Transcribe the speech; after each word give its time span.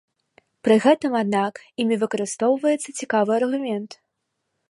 Пры 0.67 0.77
гэтым, 0.85 1.17
аднак, 1.23 1.53
імі 1.83 1.95
выкарыстоўваецца 2.03 2.89
цікавы 2.99 3.31
аргумент. 3.39 3.91